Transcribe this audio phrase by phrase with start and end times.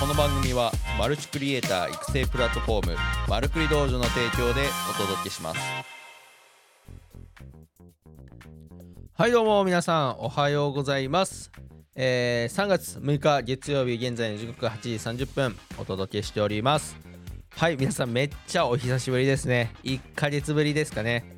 [0.00, 2.96] この番組はマルチクリエイター育成プラットフォーム
[3.26, 5.60] マルクリ道場の提供でお届けします。
[9.12, 11.50] はいどうも皆さんおはようございます、
[11.96, 16.96] えー3月6日月曜日現在の時刻8時30分お届けしております。
[17.50, 19.72] はい皆さんめっちゃお久しぶりですね。
[19.82, 21.37] 1ヶ月ぶりですかね。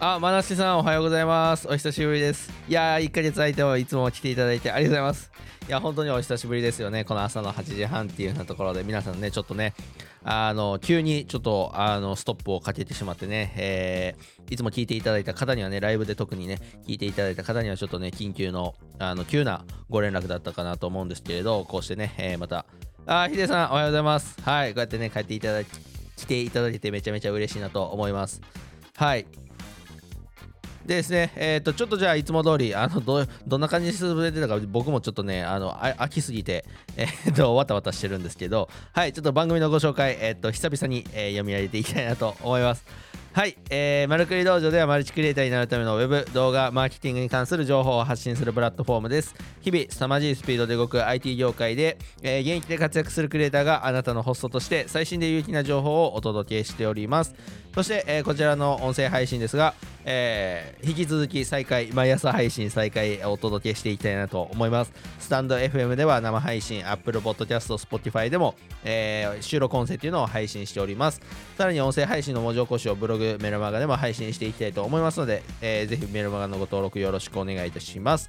[0.00, 1.66] あ、まなしさんおはようございます。
[1.66, 2.52] お久しぶりです。
[2.68, 5.32] いやー、1ヶ月空いてもいつも来ていただいてありがとうございます。
[5.68, 7.04] いや、本当にお久しぶりですよね。
[7.04, 9.74] この朝の8時半っていうようなところで、皆さんね、ちょっとね、
[10.22, 22.66] あの、急にちょっと、あの、ストップをかけてしまってね、えーいつも聞いていただいた方にはね、ライブで特にね、聞いていただいた方にはちょっとね、緊急の、あの、急なご連絡だったかなと思うんですけれど、こうしてね、えーまた、
[23.04, 24.40] あ、ヒデさん、おはようございます。
[24.42, 25.68] はい、こうやってね、帰っていただき、
[26.16, 28.40] 来ていただけてめちゃめちゃ嬉しいなと思います。
[28.94, 29.26] はい。
[30.88, 36.64] でですね、えっ、と、ちょっとじゃあ、いつも通り、あの、ど、どんな感じで進めてたか、僕もちょっとね、あの、あ飽きすぎて、
[36.96, 42.86] えっ、と、わたわたしてるんですけど、はい、ちょっと番組のご紹介、えっ、と、久々に、えー読み上げていきたいなと思います。
[43.34, 49.34] はい、えー、マルクリ道場ではマルチクリエイターになるためのウェブ、動画、マーケティングに関する情報を発信するプラットフォームです。
[49.60, 57.34] 日々、凄まじいスピードで動く IT 業界で、えー現役で活躍するクリエイターがあなたのホストとして最新で有益な情報をお届けしております。
[57.78, 59.72] そして、えーこちらの音声配信ですが、
[60.04, 64.92] えー引き続き再開、毎朝配信再開お届けしていきたいなと思います。
[65.20, 71.20] スタンド FM では生配信、Apple Podcast、Spotify でも、えー収録音声というのを配信しております。
[71.56, 78.28] さらに音声配信の文字起こしをブログ、メルマガでも配信していきたいと思いますので、えーぜひメルマガのご登録よろしくお願いいたします。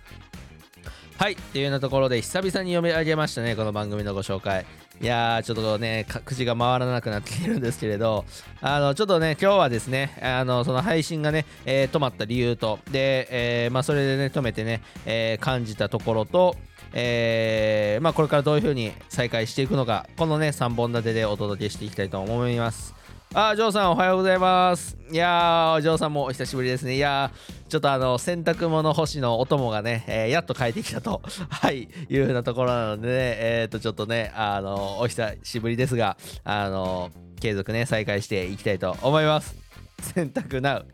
[1.18, 4.68] はい、っていうようなところで久々に読み上げましたね、この番組のご紹介。
[5.02, 8.26] いやー、ちょっとね、口が回らなくなってきてるんですけれど、
[8.60, 16.58] あの、ちょっとね、今日はですね、あの、その配信がね、えー止まった理由と、で、えーまあ、それでね、止めてね、えー感じたところと、
[16.94, 22.99] えーまあ、これからどういう風に再開していくのか、このね、3本立てでお届けしていきたいと思います。
[23.36, 24.98] あ、ジョーさんおはようございます。
[25.12, 26.96] いやー、ジョーさんもお久しぶりですね。
[26.96, 39.56] いやー、ちょっとあの、洗濯物干しのお供がね、えーやっと帰ってきたと、 はい、いうふうなところなのでね、えー、と、ちょっとね、あの、お久しぶりですが、あの、継続ね、再開していきたいと思います。
[40.02, 40.88] 洗濯なう。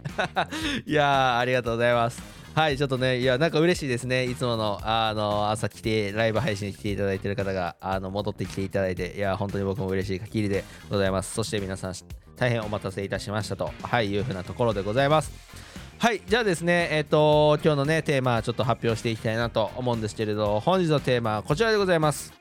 [0.86, 2.22] いやー、ありがとうございます。
[2.54, 4.26] はい、ちょっとね、いや、なんか嬉しいですね。
[4.26, 11.34] いつもの、あの、朝来て、ライブ配信に来ていただいてる方が、あの、戻ってきていただいて、いや、本当に僕も嬉しい限りでございます。
[11.34, 11.94] そして皆さん、
[12.36, 15.32] 大変お待たせいたしましたと、はい、いうふうなところでございます。
[15.98, 22.34] はい、じゃあですね、えっ、と、今日のね、テーマ、ちょっと発表していきたいなと思うんですけれど、本日のテーマはこちらでございます。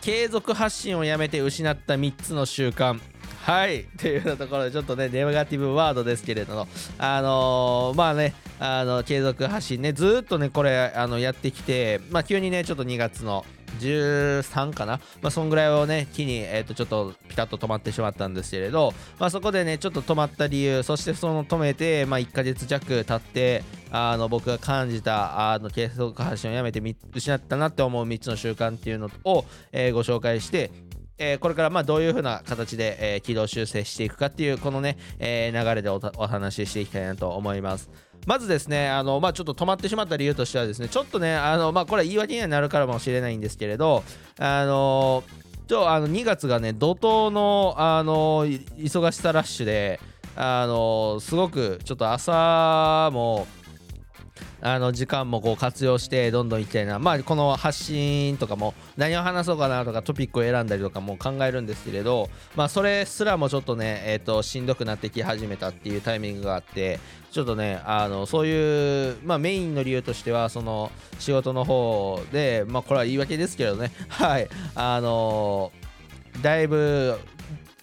[0.00, 3.00] 継続発信をやめて失った3つの習慣。
[3.44, 6.66] はい、というようなところで、ちょっとね、ネガティブワードですけれども、
[6.96, 13.44] あのーまあね、あの継続発信ね、ずっとね、これ、あのやってきて、まあ、急にね、ちょっと2月の
[13.80, 30.70] 13かな、まあ、そんぐらいをね、機に、えー、とちょっとピタッと止まってしまったんですけれど、まあ、そこでね、ちょっと止まった理由、そしてその止めて、まあ、1ヶ月弱経って、あの僕が感じたあの継続発信をやめて失ったなって思う3つの習慣っていうのを、えーご紹介して、
[31.18, 37.90] えーこれからまあどういう風な形で、えー軌道修正していくかっていうこのね、えー流れでおお話ししていきたいなと思います。
[38.26, 44.02] まずですね、あのまあ、ちょっと止まってしまった理由としてはですね、ちょっとね、あのまあ、これは言い訳にはなるからもしれないんですけれど、
[44.38, 45.24] あの
[45.68, 50.00] ちょあの2月がね、怒涛のあの忙しさラッシュで、
[50.36, 53.46] あのすごくちょっと朝も
[54.66, 66.98] あの時間もこう活用してどんどんいきたいな、まあ、この発信とかも何を話そうかなとかトピックを選んだりとかも考えるんですけれど、まあ、それすらもちょっとね、えー、としんどくなってき始めたっていうタイミングがあって
[67.30, 73.92] ちょっとねあのそういう、まあ、メインの理由としてはその仕事の方で、まあ、これは言い訳ですけどね。
[74.08, 74.48] はい。
[74.74, 75.72] あの
[76.40, 77.18] だいぶ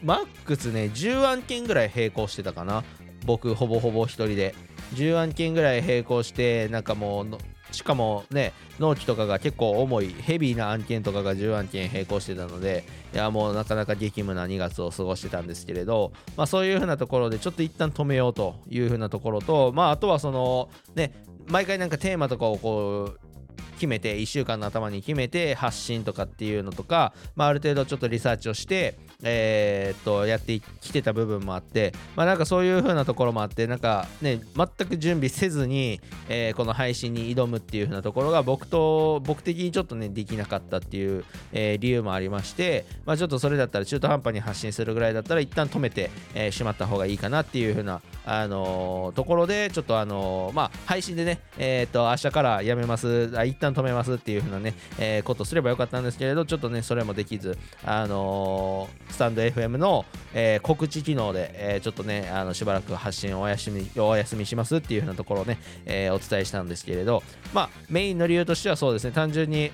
[0.04, 2.84] マックスね10案件ぐらい並行してたかな。
[3.24, 4.56] 僕ほぼほぼ一人で。
[4.94, 7.28] 10案件ぐらい並行してなんかもう
[7.72, 12.84] しかもね納期とかが結構重いヘビーな案件とかが10案件並行してたので
[13.14, 21.14] いやもうなかなか激務な2月を過ごしてたんですけれど、まあ、そういう風なところでちょっと一旦止めようという風なところと、まあ、あとはそのね
[21.48, 23.32] 毎回なんかテーマとかをこう
[23.76, 67.24] 決めて1週間の頭に決めて発信とかっていうのとか、まあ、ある程度ちょっとリサーチをして、えーっとやってきてた部分もあって、まあ、なんかそういう風なところもあってなんかね全く準備せずに、えーこの配信に挑むっていう風なところが僕と僕的にちょっとねできなかったっていう、えー理由もありまして、まあ、ちょっとそれだったら中途半端に発信するぐらいだったら一旦止めて、えーしまった方がいいかなっていう風なあのところでちょっとあのまあ配信でねえっと明日からやめますあ一旦止めますっていう風なね、え、ことすればよかったんですけれど、ちょっとね、それもできず、あのー、スタンド FM の、えー、告知機能で、えちょっとね、あのしばらく発信をお休みお休みしますっていう風なところをね、えお伝えしたんですけれど、
[67.54, 69.72] まあ、メインの理由としてはそうですね、単純に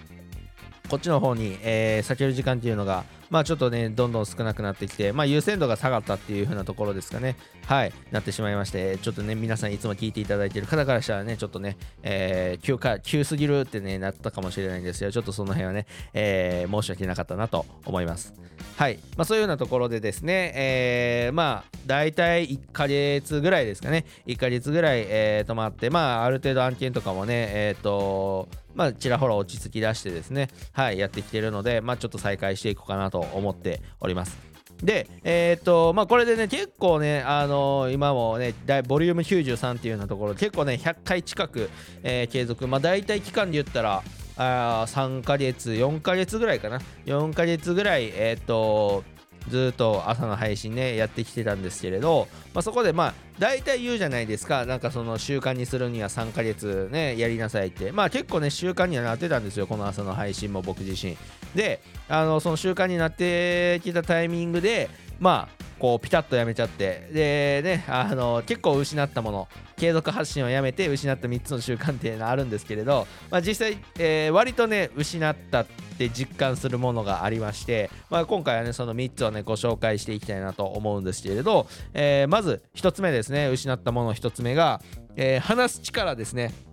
[0.90, 7.36] こっちの方に、えー、避ける時間っていうのが、まあちょっとね、どんどん少なくなってきて、まあ優先度が下がったっていう風なところですかね。
[7.66, 15.12] はい、なってしまいまして、ちょっとね、皆さんいつも聞いていただいている方からしたらね、ちょっとね、えー、急か、急すぎるってね、なったかもしれないんですよ。
[15.12, 18.34] ちょっとその辺はね、えー、申し訳なかったなと思います。
[18.78, 28.48] はい、まあそういうようなところでですね、えー、まあ大体1ヶ月ぐらいですかね、1ヶ月ぐらい、えー、止まって、まあある程度案件とかもね、えっ、ー、と、
[28.78, 34.38] まあ、ちらほら落ち着き出してですね、はい、やってきてるので、まあ、ちょっと再開していこうかなと思っております。
[34.84, 38.54] で、えー、っと、まあ、これでね、結構ね、あのー、今もね、
[38.88, 41.72] ボリューム93っていうようなところ、結構ね、100回近く、
[42.04, 44.04] えー、継続、まあ、大体期間で言ったら、
[44.38, 49.04] あ3ヶ月、4ヶ月ぐらいかな、4ヶ月ぐらい、え、っと、
[49.50, 54.66] ずっと朝の配信ねやってきてたんですけれど、まあ、そこでまあ大体言うじゃないですか。
[54.66, 57.92] なんかその習慣にするには3ヶ月ねやりなさいって。
[57.92, 59.68] まあ結構ね習慣にはなってたんですよ。
[59.68, 61.18] この朝の配信も僕自身。
[61.58, 64.90] であのその習慣になってきたタイミングで
[65.20, 75.66] まあこうピタッとやめちゃってでねあの結構失ったもの継続発信をやめて失った3つの習慣っていうのはあるんですけれど、まあ、実際、えー、割とね失ったっ
[75.98, 84.82] て実感するものがありまして、まあ、今回はねその3つをねご紹介していきたいなと思うんですけれど、えー、まず1つ目ですね失ったもの1つ目が、
[85.16, 86.67] えー、話す力ですね。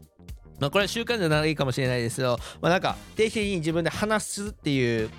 [0.61, 5.11] まあ、これは習慣じゃないかもしれないですけど、まあ、なんか定期的に自分で話すっていう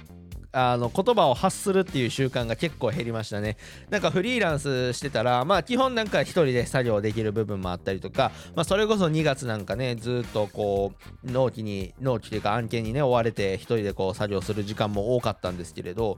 [0.57, 3.57] あの言葉を発するっていう習慣が結構減りましたね。
[3.89, 10.93] なんかフリーランスしてたらまあ基本なんか一人で作業できる部分もあったりとか、まあ、それこそ2月なんかねずっとこ
[11.25, 16.17] う納期に納期というか案件にね追われて一人でこう作業する時間も多かったんですけれど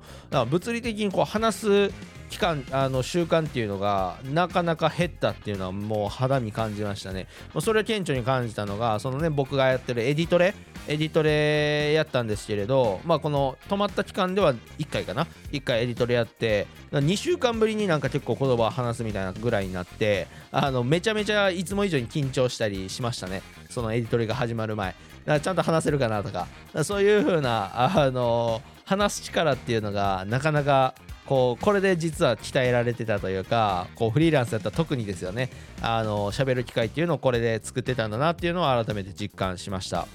[0.52, 1.92] 物理的にこう話す
[2.30, 7.28] 期間あの習慣っていうのがなかなか減ったっていうのはもう肌身感じましたね。
[7.60, 10.54] それを顕著に感じたのがそのね僕がやってるエディトレ
[10.88, 23.42] エディトレやったんですけれど、まあ、この止まった期間では1回かな？1回エディトレやって2週間ぶりになんか結構言葉を話すみたいなぐらいになってあのめちゃめちゃいつも以上に緊張したりしましたね。
[23.70, 24.90] そのエディトレが始まる前。
[24.92, 26.48] だからちゃんと話せるかなとか。
[26.84, 30.96] そういう風なあの話す力っていうのがなかなか
[31.26, 35.50] こうこれで実は鍛えられてたというかこうフリーランスだったら特にですよね。
[35.82, 40.08] あの喋る機会っていうのをこれで作ってたんだなっていうのを改めて実感しました。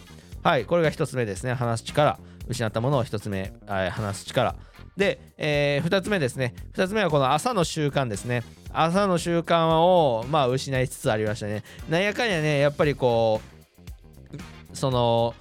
[0.42, 1.52] はいこれが1つ目ですね。
[1.52, 2.18] 話す力。
[2.48, 4.54] 失ったものを1つ目、はい、話す力。
[4.96, 6.54] で、えー、2つ目ですね。
[6.74, 8.42] 2つ目はこの朝の習慣ですね。
[8.72, 11.62] 朝の習慣をまあ失いつつありましたね。
[11.88, 13.40] なんやかんやねやっぱりこ
[14.72, 15.34] うその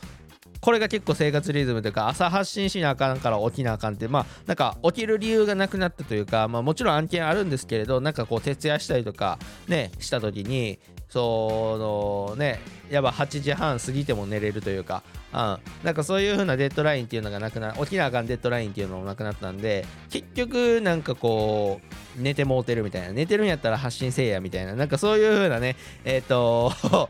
[0.62, 10.80] これが結構生活リズムというか朝発信しなあかんから起きなあかんってまあなんか起きる理由がなくなったというかまあもちろん案件あるんですけれどなんかこう徹夜したりとかねした時に
[11.12, 15.04] そのねやっぱ8時半過ぎても寝れるというか、
[15.34, 21.82] うん、なんかそういう風なデッドラインっていうのがなくな起きなあかんデッドラインっていうのもなくなったんで結局なんかこ
[22.18, 25.76] う寝てもうてるみたいな寝てるんやったら発信せえやみたいななんかそういう風なね
[26.06, 27.10] えっ、ー、と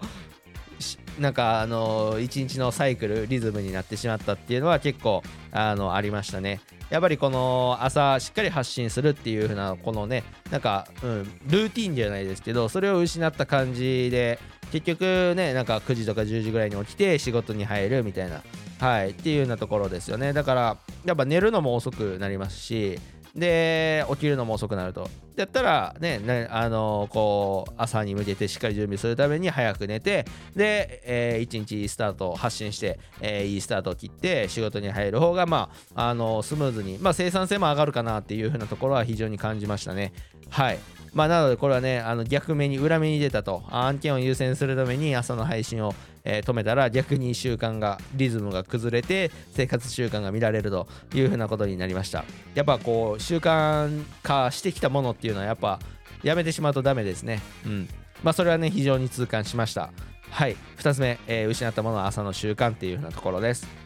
[1.19, 6.61] なんかあの一日のサイクルリズムになってしまったっていうのは結構あのありましたね。
[6.89, 14.39] やっぱりこの朝しっかり発信するっていう風なこのねなんか、うん、ルーティンじゃないですけどそれを失った感じで
[14.73, 18.41] 結局ねなんか9時とか10時ぐらいに起きて仕事に入るみたいな。
[18.81, 20.33] はいっていうようなところですよね。
[20.33, 22.99] だからやっぱ寝るのも遅くなりますし
[23.35, 25.09] で起きるのも遅くなると。
[25.35, 40.14] だったらねねあの、こう朝に向けてしっかり準備するために早く寝てで、えー、1日スタート発信して、えー、いいスタートを切って仕事に入る方がまあ、あの、スムーズに、まあ、生産性も上がるかなっていう風なところは非常に感じましたね。
[40.50, 40.80] はい。
[41.13, 43.63] まあ、なのでこれはねあの逆目に裏目に出たと。
[43.69, 52.23] 案件を優先するために朝の配信を、えー、止めたら逆に習慣がリズムが崩れて生活習慣が乱れるというふうなことになりました。
[52.56, 55.80] やっぱこう習慣化してきたものっていうのはやっぱ
[56.23, 57.41] やめてしまうとダメですね。
[57.65, 57.89] うん。
[58.23, 59.91] まあそれはね非常に痛感しました。
[60.30, 60.56] はい。
[60.77, 63.81] 2つ目、えー、失ったものは朝の習慣っていうふうなところです。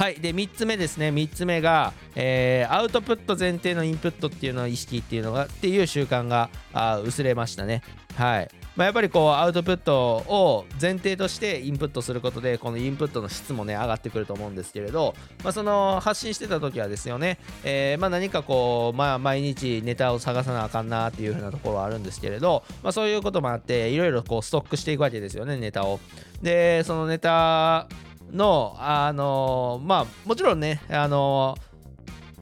[0.00, 1.10] はいで3つ目ですね。
[1.10, 7.82] 3つ目が、えー、アウトプット前提のインプットっていうのを意識っていうのがっていう習慣があ薄れましたね。
[8.14, 8.48] はい。
[8.76, 15.14] まあ、やっぱりこうアウトプットを前提としてインプットすることでこのインプットの質もね上がってくると思うんですけれど、
[15.44, 26.00] まあ、その発信してた時はですよね、えー、ま何かこう、まあ、毎日ネタを探さなあかんなっていう風なところはあるんですけれど、まあ、そういうこともあっていろいろこうストックしていくわけですよねネタを。
[26.40, 27.86] でそのネタ
[28.32, 31.56] の、あのまあ、もちろんね、あの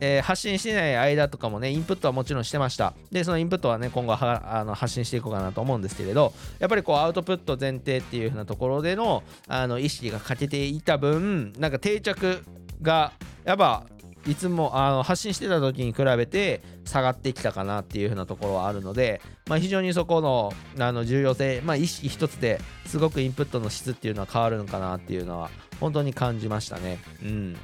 [0.01, 2.95] えー、発信してない間とかもね、インプットはもちろんしてました。
[3.11, 12.45] で、そのインプットはね、今後はあの発信していこうかなと思うんですけれど、やっぱりこう、アウトプット前提っていう風なところでのあの意識が欠けていた分、なんか定着
[12.81, 13.13] が、
[13.45, 13.85] やっぱ、
[14.27, 26.99] いつもあの発信してた時に比べて下がってきたかなっていう風なところはあるので、まあ、非常にそこのあの重要性、まあ、意識一つですごくインプットの質っていうのは変わるのかなっていうのは本当に感じましたね。
[27.23, 27.55] うん、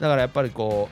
[0.00, 0.88] だからやっぱりこ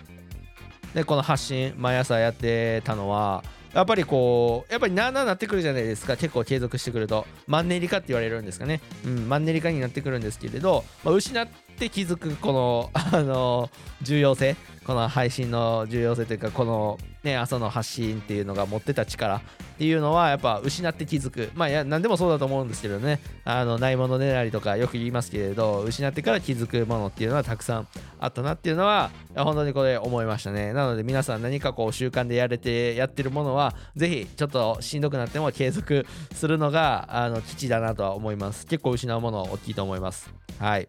[0.93, 6.17] うでこの発信毎朝やってたのはやっぱりこうやっぱりなあなあなってくるじゃないですか。
[6.17, 7.26] 結構継続してくると。
[7.47, 11.49] マンネリ化って言われるんですかね、うん、マンネリ化になってくるんですけれど、まあ、失っ
[11.79, 13.71] て気づくこのあの
[14.02, 14.57] 重要性。
[14.85, 19.41] この配信の重要性というかこのね朝の発信っていうのが持ってた力っ
[19.79, 21.50] ていうのはやっぱ失って気づく。
[21.55, 23.21] まあいや何でもそうだと思うんですけどね。
[23.45, 27.88] あのないものねだりとかよく言いますけれど失ってから気づくものっていうのはたくさん
[28.21, 30.73] あったなっていうのは本当にこれ思いましたね。
[30.73, 38.67] なので皆さん何かこう習慣でやれてやってるものはぜひちょっとしんどくなっても継続するのがあの基地だなとは思います。
[38.67, 40.33] 結構失うもの大きいと思います。
[40.59, 40.88] はい。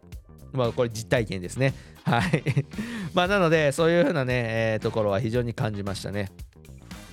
[0.54, 1.74] まあこれ実体験ですね。
[2.06, 2.44] はい。
[3.14, 6.32] まあ、なので、そういうふうなね、えー、ところは非常に感じましたね。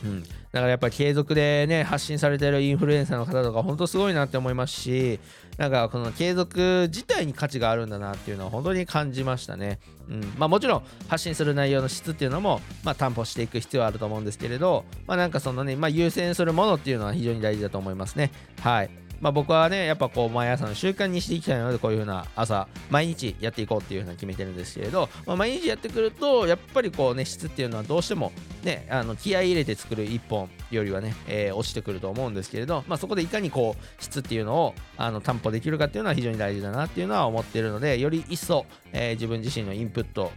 [0.04, 5.20] うん、だからやっぱり継続でね発信されてるインフルエンサーの方とか本当すごいなって思いますし
[5.58, 9.78] なんかこの継続自体に価値があるんだなっていうのは本当に感じましたね、
[10.08, 10.20] うん。
[10.38, 18.30] まあ、もちろん発信する内容の質っていうのも、まあ、担保していく必要はあると思うんですけれど、まあ、なんかそのね、まあ、優先するものっていうのは非常に大事だと思いますね。
[18.62, 18.90] はい。
[19.20, 28.32] まあ、僕はね、やっぱこう、毎朝の習慣にしていきたいので、こういう風な朝、毎日やっていこうっていう風な決めてるんですけれど、まあ、毎日やってくると、やっぱりこうね、質っていうのはどうしても
[28.64, 40.32] ね、あの気合い入れて作る1本よりはね、えー、落ちてくると思うんですけれど、まあ、そこでいかにこう、質っていうのをあの担保できるかっていうのは非常に大事だなっていうのは思ってるので、より一層、えー、自分自身のインプット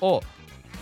[0.00, 0.22] を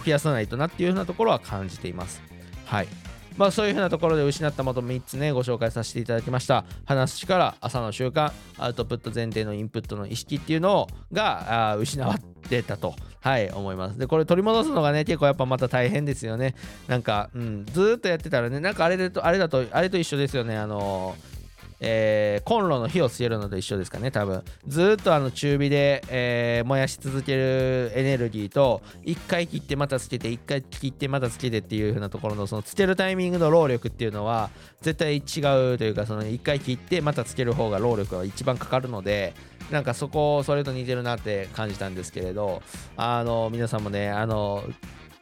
[0.04, 2.20] 増やさないとなっていう風なところは感じています。
[2.66, 3.05] はい。
[3.36, 6.64] まあそういうふうなところで失ったもの3つねご紹介させていただきました。
[6.84, 12.94] 話す力朝の習慣アウトプット前提のインプットの意識っていうのがあ失わってたと。
[13.20, 13.98] はい思います。
[13.98, 16.54] でこれ取り戻すのがね結構やっぱまた大変ですよね。
[16.86, 20.56] なんか、うん、ずっとやってたらねなんかあれだとあれだとあれと一緒ですよね。
[20.56, 21.35] あのー
[21.80, 24.42] えー、コンロの火をつけるのと一緒ですかね、多分。
[24.66, 39.34] ずっとあの中火で、えー、燃やし続けるエネルギーと、1回切ってまたつけて、1回切ってまたつけてっていう風なところの、そのつけるタイミングの労力っていうのは、絶対違うというか、その1回切ってまたつける方が労力が一番かかるので、
[39.70, 42.62] なんかそこ、それと似てるなって感じたんですけれど、
[42.96, 44.64] あの、皆さんもね、あの、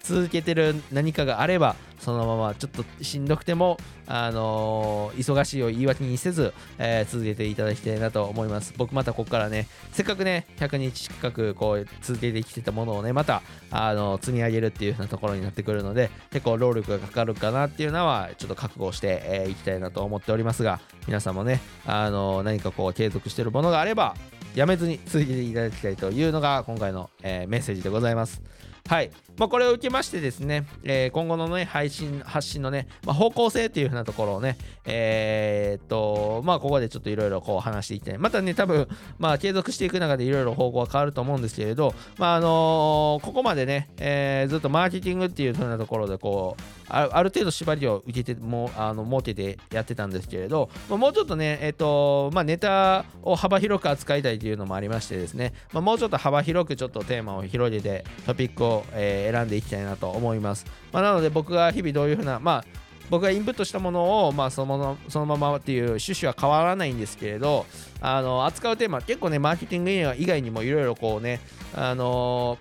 [0.05, 24.15] 続けてる何かがあればそのままちょっとしんどくても、あのー、忙しいを言い訳にせず、えー、続けていただきたいなと思います僕またここからねせっかくね100日近くこう続けてきてたものをねまた、あのー、積み上げるっていう風なところになってくるので結構労力がかかるかなっていうのはちょっと覚悟してい、えー、きたいなと思っておりますが皆さんもね、あの何かこう継続してるものがあれば
[24.55, 28.43] やめずに続けていただきたいというのが今回の、えメッセージでございます。
[28.87, 29.11] はい。
[29.37, 38.19] まあ、これを受けましてですね、えー、今後のね、配信、発信のね、まあ、方向性っていう風なところをね、えー、っと、まあ、ここでちょっといろいろこう話していきたい。
[38.19, 38.89] またね、多分、
[39.19, 60.67] まあ、継続していく中でいろいろ方向は変わると思うんですけれど、まあ、あのー、ここまでね、えー、ずっとマーケティングっていう風なところで、こう、ある程度縛りを受けて、もあの設けてやってたんですけれど、まあ、もうちょっとね、えっと、まあ、ネタを幅広く扱いたいというのもありましてですね、まあ、もうちょっと幅広くちょっとテーマを広げて、トピックを、えー、選んでいきたいなと思います。
[60.93, 62.65] まあ、なので、僕が日々どういうふうな、まあ、
[63.11, 67.67] 僕がインプットしたものを、まあ、そのそのままっていう趣旨は変わらないんですけれど
[68.01, 71.41] あの扱うテーマ結構ねマーケティング以外にもいろいろこうね
[71.75, 72.59] あの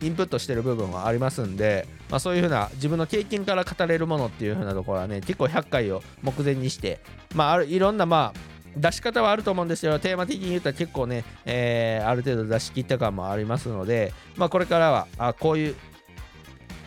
[0.00, 7.00] インプットしてる部分はありますんで、まあ、そういうふうな自分の経験から語れるものっていうふうなところはね結構100回を目前にして、
[7.34, 15.76] まあ、あるいろんなまあ出し方はあると思うんですけどテーマ的に言ったら結構ね、えー、ある程度出し切った感もありますので、まあ、これからはあこういう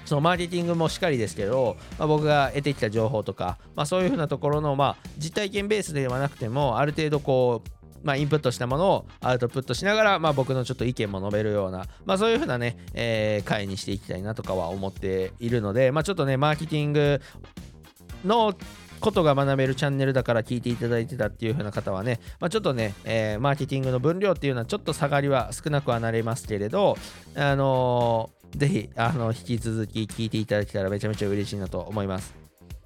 [0.05, 7.69] そのマーケティングもしっかりですけど、まあ、僕が得てきた情報とか、まあ、そういうふうなところの、まあ、実体験ベースではなくてもある程度こう
[8.03, 17.21] まあ、インプットしたものをアウトプットしながら、まあ、僕のちょっと意見も述べるような、まあ、そういうふうなね、えー、回にしていきたいなとかは思っているので、まあ、ちょっとね、マーケティング
[18.25, 18.55] の
[18.99, 26.97] ことが学べるチャンネルだから聞いていただいてたっていう風な方はね、まあ、ちょっとね、えー、マーケティングの分量っていうのはちょっと下がりは少なくはなりますけれど、
[27.35, 32.35] あのー、ぜひ、あの、引き続き聞いていただけたらめちゃめちゃ嬉しいなと思います。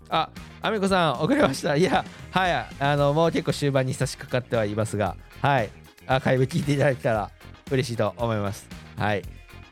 [0.09, 0.29] あ、
[0.61, 1.75] あみこさん、遅れました。
[1.75, 5.69] いや、はい、あの、もう結構終盤に差し掛かってはいますが、はい、
[6.05, 7.31] アーカイブ聞いていただけたら
[7.71, 8.67] 嬉しいと思います
[8.97, 9.23] はい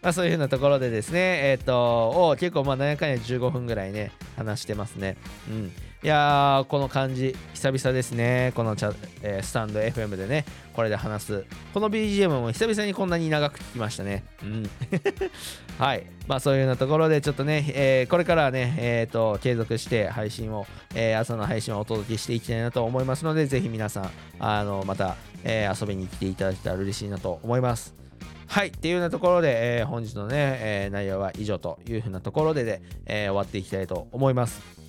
[0.01, 1.19] まあ、そういうふうなところでですね、
[1.51, 5.15] えっ、ー、と、結構まあ、何やか15分ぐらいね、話してますね。
[5.47, 5.71] うん。
[6.03, 8.53] いやー、この感じ、久々ですね。
[8.55, 11.45] このチャ、えー、スタンド FM でね、これで話す。
[11.75, 14.23] この BGM も久々にこんなに長く聞きましたね。
[14.41, 14.69] うん。
[15.77, 16.07] はい。
[16.27, 20.65] まあそういうようなところで、ちょっとね、えー、これからはね、えっ、ー、と、継続して配信を、
[20.95, 27.93] えー、朝の配信をお届けしていきたいなと思いますので、ぜひ皆さん、あの、また、えー、遊びに来ていただけたら嬉しいなと思います。
[28.47, 28.69] はい。
[28.69, 34.80] っていうようなところで、えー、本日のね、えー、内容は以上というふうなところでで、えー、終わっていきたいと思います。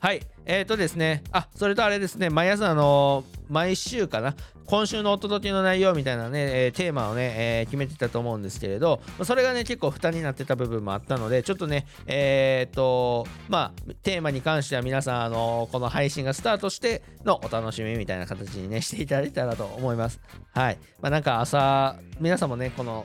[0.00, 0.20] はい。
[0.46, 20.20] えっ、ー、とですね、あ、それとあれですね、毎朝、あのー、毎週かな、今週のお届けの内容みたいなね、えー、テーマをね、え、決めてたと思うんですけれど、それがね、結構負担になってた部分もあったので、ちょっとね、えっ、と、まあ、テーマに関しては皆さん、あのこの配信がスタートしてのお楽しみみたいな形にね、していただいたらと思います。
[20.52, 20.78] はい。
[21.00, 23.04] まあ、なんか朝、皆さんもね、この、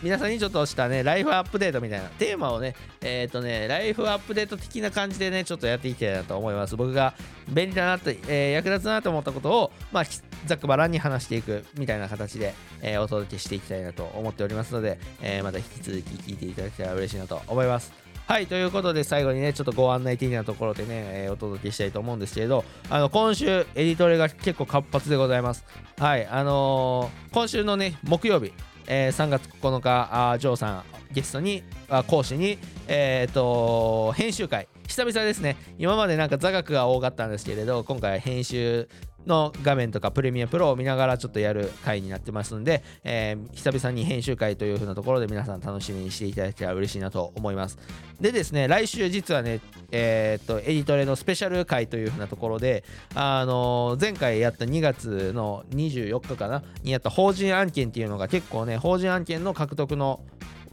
[0.00, 6.76] 皆さんにちょっとしたね、ライフアップデートみたいなテーマをね、えっ、ー、とね、ライフアップデート的な感じでね、ちょっとやっていきたいなと思います。
[6.76, 7.14] 僕が
[7.48, 10.04] 便利だなと、えー、役立つなと思ったことを、まあ、
[10.46, 18.08] ざっくばらんに話していくみたいな形で、えー、お届けしていきたいなと思っておりますので、えまた引き続き聞いていただけたら嬉しいなと思います。
[18.28, 25.64] はい、ということで最後にね、ちょっとご案内的なところでね、えー、お届けしたいと思うんですけれど、あの、今週、エディトレが結構活発でございます。
[25.98, 28.52] はい、あのー、今週のね、木曜日、
[28.88, 34.68] えー、3月9日あジョーさんゲストにあ講師に、えーと、編集会。
[34.86, 35.56] 久々ですね。
[35.78, 38.88] 今までなんか座学が多かったんですけれど今回編集
[39.26, 47.78] の画面とかプレミアプロを見ながらちょっとやる回になってますんで、えー、久々に編集会という風なところで皆さん楽しみにしていただけたら嬉しいなと思います。
[48.20, 49.60] でですね、来週実はね、
[49.92, 52.84] えー、っと、エディトレのスペシャル回という風なところで、
[53.14, 60.20] あのー、前回やった2月の24日かなにやった法人案件っていうのが結構ね、法人案件の獲得の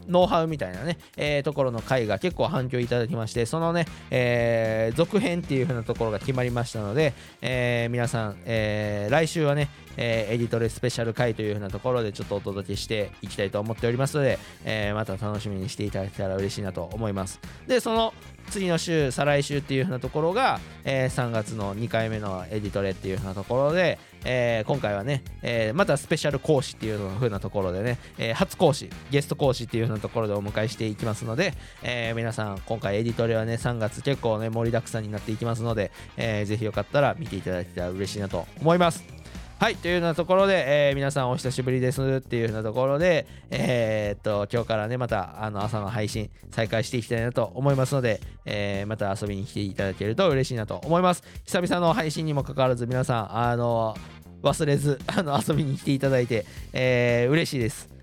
[0.08, 17.40] ノウハウみたいなね、えー、ところの回が結構反響いただきまして、そのね、えー、続編っていう風なところが決まりましたので、えー、皆さん、えー、来週はね、えー、エディトレスペシャル回という風なところでちょっとお届けしていきたいと思っておりますので、えー、また楽しみにしていただけたら嬉しいなと思います。
[17.66, 18.14] で、その
[18.50, 39.15] 次の週、再来週っていう風なところが、えー、3月の2回目のエディトレっていう風なところで、えー、今回はね、えー、またスペシャル講師っていう風なところでね、え、初講師、ゲスト講師っていう風なところでお迎えしていきますので、え皆さん、今回エディトレはね、3月結構ね、盛りだくさんになっていきますので、えー、ぜひよかったら見ていただけたら嬉しいなと思います。
[39.58, 51.22] はい、というようなところで、えー、皆さんお久しぶりですっていうようなところで、えー、っと、今日からね、またあの朝の配信再開していきたいなと思いますので、えー、また遊びに来ていただけると嬉しいなと思います。
[51.46, 53.96] 久々の配信にもかかわらず皆さん、あの
[54.42, 57.95] 忘れずあの遊びに来ていただいて、えー、嬉しいです。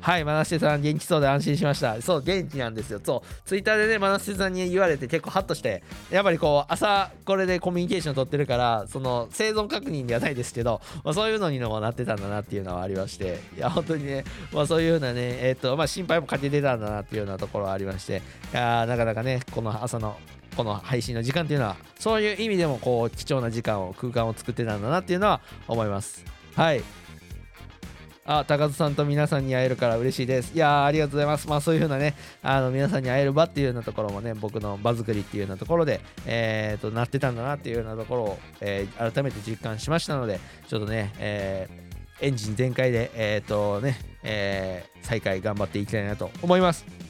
[0.00, 2.00] はい、マナステさん元気そうで安心しました。
[2.00, 3.00] そう、元気なんですよ。
[3.02, 20.16] そう、ツイッターでね、マナステさんに言われて結構ハッとして、やっぱりこう、朝これでコミュニケーション取ってるから、その生存確認ではないですけど、まあ、そういうのにもなってたんだなっていうのはありまして、いや、本当にね、まあそういうようなね、えっ、ー、と、まあ心配もかけてたんだなっていうようなところはありまして、いやなかなかね、この朝の
[20.56, 26.24] この配信の時間っていうのはそういう意味でもこう貴重な時間を空間を作ってたんだなっていうのは思います
[26.56, 26.82] はい
[28.30, 30.52] あ、高津さんと皆さんに会えるから嬉しいです。
[30.54, 31.48] いやありがとうございます。
[31.48, 47.07] まあそういうふうなね、あの皆さんに会える場っていうようなところもね、僕の場作りっていうようなところで、えー、と、なってたんだなっていうようなところを、えー、改めて実感しましたので、ちょっとね、えー、エンジン全開で、えっ、ー、とね、えー、再開頑張っていきたいなと思います。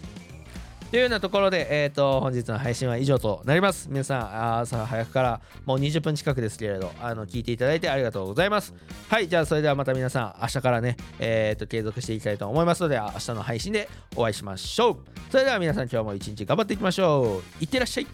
[0.91, 3.91] というようなところで、え、ー、と、本日の配信は以上となります。
[3.91, 8.73] 皆さん、朝早くからもう20分近くですけれど、あの、聞いていただいてありがとうございます。
[9.11, 14.97] はい、じゃあ、それではまた皆さん、明日からね、えっ、ー、と、継続していきたいと思いますので、明日の配信でお会いしましょう。
[15.31, 17.63] それでは皆さん、今日も一日頑張っていきましょう。
[17.63, 18.07] いってらっしゃい。